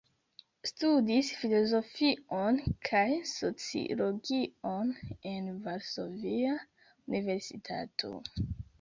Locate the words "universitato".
7.15-8.15